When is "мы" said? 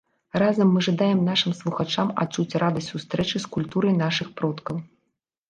0.77-0.81